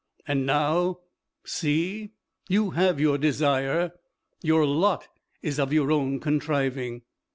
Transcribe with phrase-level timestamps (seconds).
[0.27, 1.01] And now,
[1.45, 2.13] see,
[2.49, 3.91] you have your desire.
[4.41, 5.07] Your lot
[5.43, 7.03] is of your own contriving."